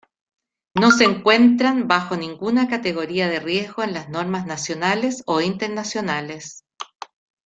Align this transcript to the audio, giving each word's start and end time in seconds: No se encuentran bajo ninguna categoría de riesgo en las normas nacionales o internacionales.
No 0.73 0.89
se 0.89 1.03
encuentran 1.03 1.87
bajo 1.87 2.17
ninguna 2.17 2.67
categoría 2.67 3.29
de 3.29 3.39
riesgo 3.39 3.83
en 3.83 3.93
las 3.93 4.09
normas 4.09 4.47
nacionales 4.47 5.21
o 5.27 5.41
internacionales. 5.41 6.65